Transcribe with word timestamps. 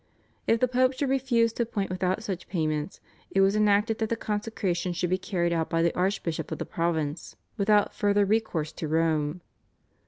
If 0.47 0.59
the 0.59 0.67
Pope 0.67 0.93
should 0.93 1.11
refuse 1.11 1.53
to 1.53 1.61
appoint 1.61 1.91
without 1.91 2.23
such 2.23 2.47
payments, 2.47 2.99
it 3.29 3.41
was 3.41 3.55
enacted 3.55 3.99
that 3.99 4.09
the 4.09 4.15
consecration 4.15 4.93
should 4.93 5.11
be 5.11 5.19
carried 5.19 5.53
out 5.53 5.69
by 5.69 5.83
the 5.83 5.95
archbishop 5.95 6.51
of 6.51 6.57
the 6.57 6.65
province 6.65 7.35
without 7.55 7.93
further 7.93 8.25
recourse 8.25 8.71
to 8.71 8.87
Rome. 8.87 9.41